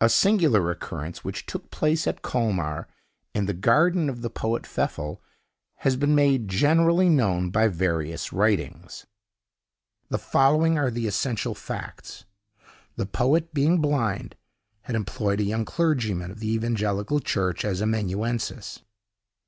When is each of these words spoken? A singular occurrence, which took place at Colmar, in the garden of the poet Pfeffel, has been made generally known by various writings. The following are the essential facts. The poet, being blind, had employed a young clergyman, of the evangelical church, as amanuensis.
A 0.00 0.08
singular 0.08 0.68
occurrence, 0.68 1.22
which 1.22 1.46
took 1.46 1.70
place 1.70 2.08
at 2.08 2.22
Colmar, 2.22 2.88
in 3.32 3.46
the 3.46 3.52
garden 3.54 4.08
of 4.10 4.20
the 4.20 4.30
poet 4.30 4.66
Pfeffel, 4.66 5.22
has 5.76 5.94
been 5.94 6.12
made 6.12 6.48
generally 6.48 7.08
known 7.08 7.50
by 7.52 7.68
various 7.68 8.32
writings. 8.32 9.06
The 10.08 10.18
following 10.18 10.76
are 10.76 10.90
the 10.90 11.06
essential 11.06 11.54
facts. 11.54 12.24
The 12.96 13.06
poet, 13.06 13.54
being 13.54 13.80
blind, 13.80 14.34
had 14.80 14.96
employed 14.96 15.38
a 15.38 15.44
young 15.44 15.64
clergyman, 15.64 16.32
of 16.32 16.40
the 16.40 16.52
evangelical 16.52 17.20
church, 17.20 17.64
as 17.64 17.80
amanuensis. 17.80 18.80